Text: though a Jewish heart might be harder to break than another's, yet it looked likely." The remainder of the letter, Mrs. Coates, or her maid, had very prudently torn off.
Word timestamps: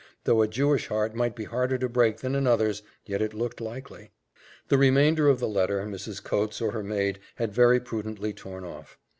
though 0.23 0.41
a 0.41 0.47
Jewish 0.47 0.87
heart 0.87 1.13
might 1.13 1.35
be 1.35 1.43
harder 1.43 1.77
to 1.77 1.87
break 1.87 2.17
than 2.21 2.33
another's, 2.33 2.81
yet 3.05 3.21
it 3.21 3.35
looked 3.35 3.61
likely." 3.61 4.09
The 4.67 4.79
remainder 4.79 5.27
of 5.29 5.39
the 5.39 5.47
letter, 5.47 5.79
Mrs. 5.85 6.23
Coates, 6.23 6.59
or 6.59 6.71
her 6.71 6.81
maid, 6.81 7.19
had 7.35 7.53
very 7.53 7.79
prudently 7.79 8.33
torn 8.33 8.63
off. 8.63 8.97